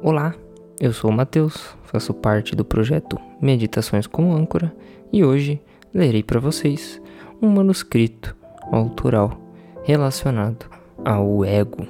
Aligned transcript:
Olá, 0.00 0.32
eu 0.80 0.92
sou 0.92 1.10
o 1.10 1.12
Matheus, 1.12 1.76
faço 1.82 2.14
parte 2.14 2.54
do 2.54 2.64
projeto 2.64 3.18
Meditações 3.42 4.06
como 4.06 4.32
Âncora 4.32 4.72
e 5.12 5.24
hoje 5.24 5.60
lerei 5.92 6.22
para 6.22 6.38
vocês 6.38 7.02
um 7.42 7.48
manuscrito 7.48 8.36
autoral 8.70 9.36
relacionado 9.82 10.66
ao 11.04 11.44
ego. 11.44 11.84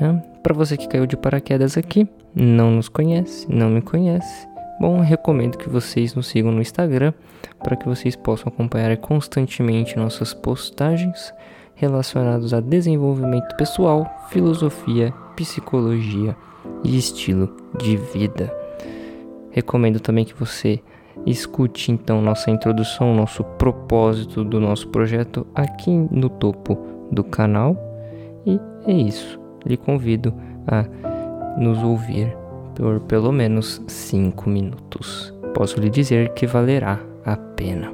Né? 0.00 0.22
Para 0.40 0.54
você 0.54 0.76
que 0.76 0.86
caiu 0.86 1.04
de 1.04 1.16
paraquedas 1.16 1.76
aqui, 1.76 2.06
não 2.32 2.70
nos 2.70 2.88
conhece, 2.88 3.44
não 3.50 3.68
me 3.68 3.82
conhece, 3.82 4.46
bom, 4.80 5.00
recomendo 5.00 5.58
que 5.58 5.68
vocês 5.68 6.14
nos 6.14 6.28
sigam 6.28 6.52
no 6.52 6.60
Instagram 6.60 7.12
para 7.58 7.74
que 7.74 7.88
vocês 7.88 8.14
possam 8.14 8.52
acompanhar 8.52 8.96
constantemente 8.98 9.96
nossas 9.96 10.32
postagens 10.32 11.34
relacionadas 11.78 12.52
a 12.52 12.60
desenvolvimento 12.60 13.56
pessoal, 13.56 14.06
filosofia, 14.28 15.14
psicologia 15.36 16.36
e 16.84 16.98
estilo 16.98 17.56
de 17.78 17.96
vida. 17.96 18.52
Recomendo 19.50 20.00
também 20.00 20.24
que 20.24 20.34
você 20.34 20.80
escute 21.24 21.90
então 21.92 22.20
nossa 22.20 22.50
introdução, 22.50 23.14
nosso 23.14 23.44
propósito 23.44 24.44
do 24.44 24.60
nosso 24.60 24.88
projeto 24.88 25.46
aqui 25.54 25.90
no 26.10 26.28
topo 26.28 26.78
do 27.10 27.22
canal. 27.22 27.76
E 28.44 28.60
é 28.86 28.92
isso. 28.92 29.40
Lhe 29.64 29.76
convido 29.76 30.34
a 30.66 30.84
nos 31.58 31.82
ouvir 31.82 32.36
por 32.74 33.00
pelo 33.00 33.32
menos 33.32 33.82
5 33.86 34.48
minutos. 34.48 35.32
Posso 35.54 35.80
lhe 35.80 35.90
dizer 35.90 36.32
que 36.34 36.46
valerá 36.46 37.00
a 37.24 37.36
pena. 37.36 37.92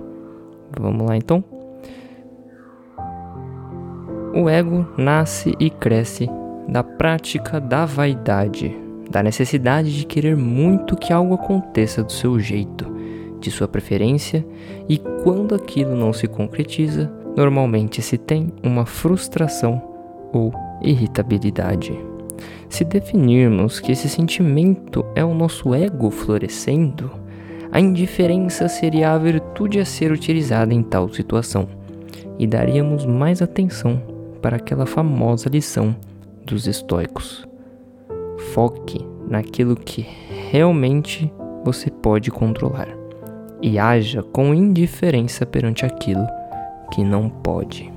Vamos 0.78 1.06
lá 1.06 1.16
então? 1.16 1.53
O 4.36 4.48
ego 4.48 4.84
nasce 4.98 5.54
e 5.60 5.70
cresce 5.70 6.28
da 6.68 6.82
prática 6.82 7.60
da 7.60 7.84
vaidade, 7.84 8.76
da 9.08 9.22
necessidade 9.22 9.96
de 9.96 10.04
querer 10.04 10.36
muito 10.36 10.96
que 10.96 11.12
algo 11.12 11.34
aconteça 11.34 12.02
do 12.02 12.10
seu 12.10 12.41
jeito, 12.41 12.84
de 13.38 13.48
sua 13.52 13.68
preferência, 13.68 14.44
e 14.88 14.98
quando 15.22 15.54
aquilo 15.54 15.94
não 15.94 16.12
se 16.12 16.26
concretiza, 16.26 17.12
normalmente 17.36 18.02
se 18.02 18.18
tem 18.18 18.52
uma 18.60 18.84
frustração 18.84 19.80
ou 20.32 20.52
irritabilidade. 20.82 21.96
Se 22.69 22.84
definirmos 22.84 23.78
que 23.78 23.92
esse 23.92 24.08
sentimento 24.08 25.06
é 25.14 25.24
o 25.24 25.32
nosso 25.32 25.72
ego 25.72 26.10
florescendo, 26.10 27.08
a 27.70 27.78
indiferença 27.78 28.66
seria 28.66 29.12
a 29.12 29.19
virtude 29.19 29.78
a 29.78 29.84
ser 29.84 30.10
utilizada 30.10 30.74
em 30.74 30.82
tal 30.82 31.08
situação, 31.08 31.69
e 32.36 32.48
daríamos 32.48 33.06
mais 33.06 33.41
atenção 33.41 34.13
para 34.45 34.59
aquela 34.59 34.84
famosa 34.84 35.48
lição 35.48 35.97
dos 36.45 36.67
estoicos. 36.67 37.48
Foque 38.53 39.03
naquilo 39.27 39.75
que 39.75 40.06
realmente 40.50 41.33
você 41.64 41.91
pode 41.91 42.31
controlar 42.31 42.89
e 43.62 43.78
haja 43.78 44.22
com 44.22 44.53
indiferença 44.53 45.47
perante 45.47 45.87
aquilo 45.87 46.27
que 46.92 47.03
não 47.03 47.31
pode. 47.31 47.91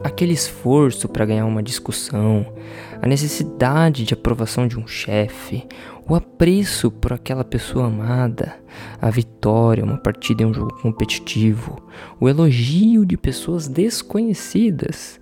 Aquele 0.00 0.32
esforço 0.32 1.08
para 1.08 1.24
ganhar 1.24 1.46
uma 1.46 1.62
discussão, 1.62 2.52
a 3.00 3.06
necessidade 3.06 4.04
de 4.04 4.14
aprovação 4.14 4.68
de 4.68 4.78
um 4.78 4.86
chefe, 4.86 5.66
o 6.08 6.14
apreço 6.14 6.90
por 6.90 7.12
aquela 7.12 7.44
pessoa 7.44 7.86
amada, 7.86 8.56
a 9.00 9.10
vitória, 9.10 9.84
uma 9.84 9.96
partida 9.96 10.42
em 10.42 10.46
um 10.46 10.54
jogo 10.54 10.74
competitivo, 10.80 11.82
o 12.20 12.28
elogio 12.28 13.04
de 13.04 13.16
pessoas 13.16 13.66
desconhecidas, 13.66 15.18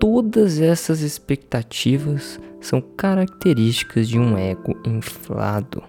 Todas 0.00 0.62
essas 0.62 1.02
expectativas 1.02 2.40
são 2.58 2.80
características 2.80 4.08
de 4.08 4.18
um 4.18 4.34
ego 4.38 4.74
inflado. 4.82 5.82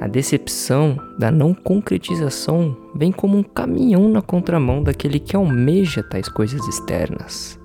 A 0.00 0.06
decepção 0.06 0.96
da 1.18 1.30
não 1.30 1.52
concretização 1.54 2.74
vem 2.94 3.12
como 3.12 3.36
um 3.38 3.42
caminhão 3.42 4.08
na 4.08 4.22
contramão 4.22 4.82
daquele 4.82 5.18
que 5.18 5.36
almeja 5.36 6.02
tais 6.02 6.28
coisas 6.28 6.66
externas. 6.66 7.60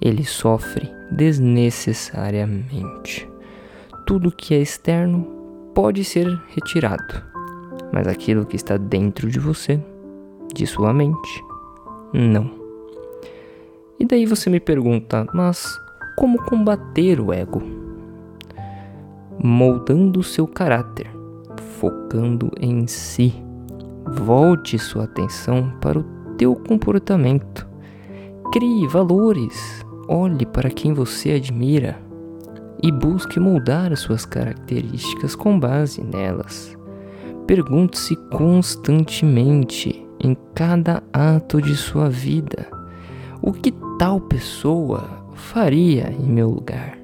Ele 0.00 0.24
sofre 0.24 0.88
desnecessariamente. 1.10 3.28
Tudo 4.06 4.30
que 4.30 4.54
é 4.54 4.60
externo 4.60 5.26
pode 5.74 6.04
ser 6.04 6.26
retirado, 6.54 7.22
mas 7.92 8.06
aquilo 8.06 8.46
que 8.46 8.54
está 8.56 8.76
dentro 8.76 9.30
de 9.30 9.40
você, 9.40 9.80
de 10.54 10.66
sua 10.66 10.92
mente, 10.92 11.42
não. 12.12 12.50
E 13.98 14.04
daí 14.04 14.26
você 14.26 14.50
me 14.50 14.60
pergunta, 14.60 15.26
mas 15.32 15.80
como 16.16 16.44
combater 16.44 17.18
o 17.20 17.32
ego? 17.32 17.62
Moldando 19.42 20.22
seu 20.22 20.46
caráter, 20.46 21.10
focando 21.84 22.50
em 22.58 22.86
si. 22.86 23.34
Volte 24.06 24.78
sua 24.78 25.04
atenção 25.04 25.70
para 25.82 25.98
o 25.98 26.04
teu 26.38 26.56
comportamento. 26.56 27.66
Crie 28.50 28.86
valores. 28.86 29.84
Olhe 30.08 30.46
para 30.46 30.70
quem 30.70 30.94
você 30.94 31.32
admira 31.32 31.98
e 32.82 32.90
busque 32.90 33.38
moldar 33.38 33.94
suas 33.98 34.24
características 34.24 35.34
com 35.34 35.60
base 35.60 36.02
nelas. 36.02 36.74
Pergunte-se 37.46 38.16
constantemente 38.30 40.06
em 40.18 40.34
cada 40.54 41.02
ato 41.12 41.60
de 41.60 41.76
sua 41.76 42.08
vida 42.08 42.66
o 43.42 43.52
que 43.52 43.74
tal 43.98 44.20
pessoa 44.20 45.04
faria 45.34 46.10
em 46.10 46.32
meu 46.32 46.48
lugar? 46.48 46.98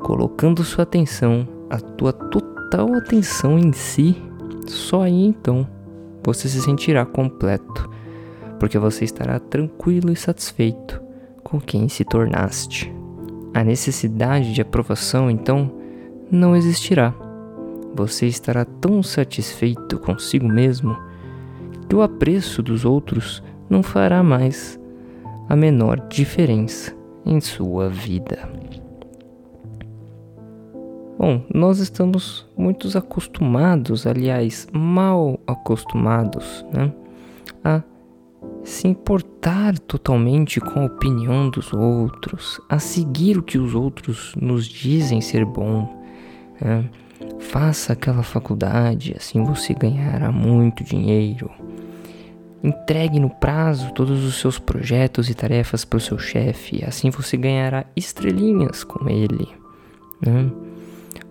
Colocando 0.00 0.62
sua 0.64 0.82
atenção, 0.82 1.48
a 1.70 1.78
tua 1.78 2.12
total 2.12 2.53
atenção 2.82 3.56
em 3.56 3.72
si, 3.72 4.16
só 4.66 5.02
aí 5.02 5.26
então 5.26 5.64
você 6.24 6.48
se 6.48 6.60
sentirá 6.60 7.06
completo, 7.06 7.88
porque 8.58 8.78
você 8.78 9.04
estará 9.04 9.38
tranquilo 9.38 10.10
e 10.10 10.16
satisfeito 10.16 11.00
com 11.44 11.60
quem 11.60 11.88
se 11.88 12.04
tornaste. 12.04 12.92
A 13.54 13.62
necessidade 13.62 14.52
de 14.52 14.60
aprovação 14.60 15.30
então 15.30 15.70
não 16.30 16.56
existirá. 16.56 17.14
Você 17.94 18.26
estará 18.26 18.64
tão 18.64 19.04
satisfeito 19.04 19.96
consigo 20.00 20.48
mesmo 20.48 20.98
que 21.88 21.94
o 21.94 22.02
apreço 22.02 22.60
dos 22.60 22.84
outros 22.84 23.40
não 23.70 23.84
fará 23.84 24.20
mais 24.20 24.80
a 25.48 25.54
menor 25.54 26.00
diferença 26.08 26.92
em 27.24 27.40
sua 27.40 27.88
vida. 27.88 28.48
Bom, 31.18 31.44
nós 31.52 31.78
estamos 31.78 32.46
muito 32.56 32.96
acostumados, 32.98 34.06
aliás, 34.06 34.66
mal 34.72 35.38
acostumados, 35.46 36.64
né, 36.72 36.92
a 37.62 37.82
se 38.64 38.88
importar 38.88 39.78
totalmente 39.78 40.60
com 40.60 40.80
a 40.80 40.86
opinião 40.86 41.50
dos 41.50 41.72
outros, 41.72 42.60
a 42.68 42.78
seguir 42.78 43.38
o 43.38 43.42
que 43.42 43.58
os 43.58 43.74
outros 43.74 44.34
nos 44.40 44.66
dizem 44.66 45.20
ser 45.20 45.44
bom. 45.44 46.02
Né? 46.60 46.84
Faça 47.38 47.92
aquela 47.92 48.22
faculdade, 48.22 49.14
assim 49.16 49.44
você 49.44 49.74
ganhará 49.74 50.32
muito 50.32 50.82
dinheiro. 50.82 51.50
Entregue 52.62 53.20
no 53.20 53.28
prazo 53.28 53.92
todos 53.92 54.24
os 54.24 54.40
seus 54.40 54.58
projetos 54.58 55.28
e 55.28 55.34
tarefas 55.34 55.84
para 55.84 55.98
o 55.98 56.00
seu 56.00 56.18
chefe, 56.18 56.82
assim 56.84 57.10
você 57.10 57.36
ganhará 57.36 57.84
estrelinhas 57.94 58.82
com 58.82 59.08
ele. 59.08 59.46
Né? 60.24 60.50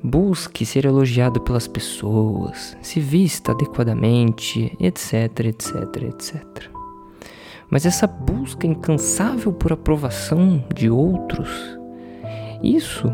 Busque 0.05 0.65
ser 0.65 0.83
elogiado 0.83 1.39
pelas 1.39 1.65
pessoas, 1.65 2.75
se 2.81 2.99
vista 2.99 3.53
adequadamente, 3.53 4.75
etc, 4.77 5.45
etc, 5.45 6.03
etc. 6.03 6.43
Mas 7.69 7.85
essa 7.85 8.05
busca 8.05 8.67
incansável 8.67 9.53
por 9.53 9.71
aprovação 9.71 10.61
de 10.75 10.89
outros, 10.89 11.49
isso 12.61 13.13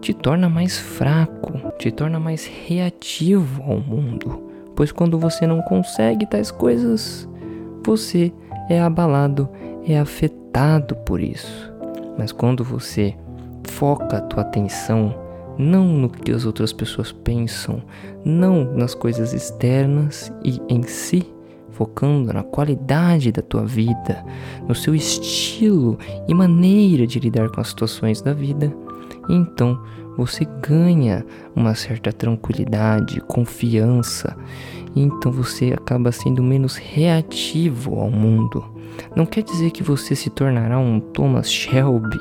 te 0.00 0.14
torna 0.14 0.48
mais 0.48 0.78
fraco, 0.78 1.52
te 1.78 1.90
torna 1.90 2.20
mais 2.20 2.46
reativo 2.46 3.62
ao 3.64 3.80
mundo. 3.80 4.50
Pois 4.76 4.92
quando 4.92 5.18
você 5.18 5.48
não 5.48 5.62
consegue 5.62 6.26
tais 6.26 6.50
coisas, 6.50 7.28
você 7.84 8.32
é 8.70 8.80
abalado, 8.80 9.48
é 9.84 9.98
afetado 9.98 10.94
por 10.96 11.20
isso. 11.20 11.74
Mas 12.16 12.30
quando 12.30 12.62
você 12.62 13.16
foca 13.64 14.18
a 14.18 14.20
tua 14.20 14.42
atenção 14.42 15.23
não 15.58 15.86
no 15.86 16.08
que 16.08 16.32
as 16.32 16.44
outras 16.44 16.72
pessoas 16.72 17.12
pensam, 17.12 17.82
não 18.24 18.74
nas 18.74 18.94
coisas 18.94 19.32
externas 19.32 20.32
e 20.44 20.60
em 20.68 20.82
si, 20.82 21.24
focando 21.70 22.32
na 22.32 22.42
qualidade 22.42 23.32
da 23.32 23.42
tua 23.42 23.64
vida, 23.64 24.24
no 24.66 24.74
seu 24.74 24.94
estilo 24.94 25.98
e 26.28 26.34
maneira 26.34 27.06
de 27.06 27.18
lidar 27.18 27.50
com 27.50 27.60
as 27.60 27.68
situações 27.68 28.22
da 28.22 28.32
vida, 28.32 28.72
então 29.28 29.80
você 30.16 30.46
ganha 30.62 31.24
uma 31.56 31.74
certa 31.74 32.12
tranquilidade, 32.12 33.20
confiança, 33.22 34.36
e 34.94 35.02
então 35.02 35.32
você 35.32 35.72
acaba 35.72 36.12
sendo 36.12 36.42
menos 36.42 36.76
reativo 36.76 37.98
ao 37.98 38.10
mundo. 38.10 38.64
Não 39.16 39.26
quer 39.26 39.42
dizer 39.42 39.72
que 39.72 39.82
você 39.82 40.14
se 40.14 40.30
tornará 40.30 40.78
um 40.78 41.00
Thomas 41.00 41.50
Shelby, 41.50 42.18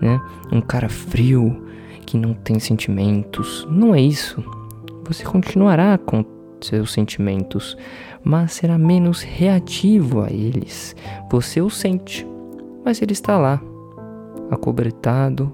né? 0.00 0.18
Um 0.50 0.62
cara 0.62 0.88
frio 0.88 1.62
que 2.04 2.16
não 2.16 2.34
tem 2.34 2.58
sentimentos. 2.58 3.66
Não 3.70 3.94
é 3.94 4.00
isso. 4.00 4.44
Você 5.06 5.24
continuará 5.24 5.98
com 5.98 6.24
seus 6.60 6.92
sentimentos, 6.92 7.76
mas 8.22 8.52
será 8.52 8.78
menos 8.78 9.22
reativo 9.22 10.22
a 10.22 10.30
eles. 10.30 10.96
Você 11.30 11.60
o 11.60 11.68
sente, 11.68 12.26
mas 12.84 13.02
ele 13.02 13.12
está 13.12 13.36
lá, 13.38 13.60
acobretado, 14.50 15.52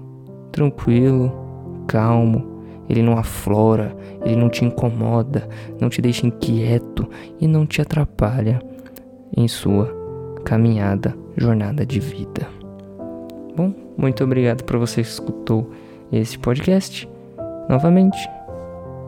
tranquilo, 0.51 1.31
calmo. 1.87 2.49
Ele 2.89 3.01
não 3.01 3.17
aflora, 3.17 3.95
ele 4.25 4.35
não 4.35 4.49
te 4.49 4.65
incomoda, 4.65 5.47
não 5.79 5.87
te 5.89 6.01
deixa 6.01 6.27
inquieto 6.27 7.07
e 7.39 7.47
não 7.47 7.65
te 7.65 7.81
atrapalha 7.81 8.61
em 9.35 9.47
sua 9.47 9.89
caminhada, 10.43 11.15
jornada 11.37 11.85
de 11.85 11.99
vida. 11.99 12.47
Bom, 13.55 13.73
muito 13.97 14.23
obrigado 14.23 14.63
por 14.63 14.77
você 14.77 15.01
que 15.01 15.07
escutou 15.07 15.71
esse 16.11 16.37
podcast. 16.37 17.07
Novamente, 17.69 18.17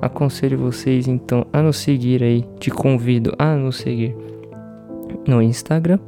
aconselho 0.02 0.58
vocês 0.58 1.08
então 1.08 1.46
a 1.52 1.62
nos 1.62 1.78
seguir 1.78 2.24
aí, 2.24 2.46
te 2.60 2.70
convido 2.72 3.34
a 3.38 3.56
nos 3.56 3.78
seguir 3.78 4.16
no 5.28 5.42
Instagram 5.42 6.00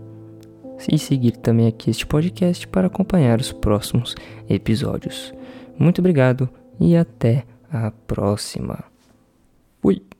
e 0.91 0.97
seguir 0.97 1.37
também 1.37 1.67
aqui 1.67 1.89
este 1.89 2.05
podcast 2.05 2.67
para 2.67 2.87
acompanhar 2.87 3.39
os 3.39 3.51
próximos 3.51 4.15
episódios. 4.49 5.33
Muito 5.77 5.99
obrigado 5.99 6.49
e 6.79 6.95
até 6.95 7.45
a 7.71 7.91
próxima. 7.91 8.83
Fui! 9.81 10.14